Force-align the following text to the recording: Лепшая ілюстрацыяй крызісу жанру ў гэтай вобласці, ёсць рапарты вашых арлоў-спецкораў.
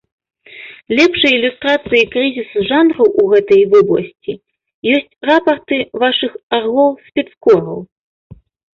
Лепшая 0.99 1.33
ілюстрацыяй 1.39 2.05
крызісу 2.15 2.59
жанру 2.71 3.05
ў 3.09 3.23
гэтай 3.35 3.63
вобласці, 3.75 4.33
ёсць 4.97 5.17
рапарты 5.33 5.77
вашых 6.05 6.31
арлоў-спецкораў. 6.61 7.77